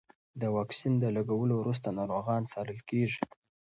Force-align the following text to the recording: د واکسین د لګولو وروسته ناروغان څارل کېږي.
د 0.41 0.43
واکسین 0.55 0.93
د 0.99 1.05
لګولو 1.17 1.53
وروسته 1.57 1.87
ناروغان 1.99 2.41
څارل 2.51 2.79
کېږي. 2.89 3.23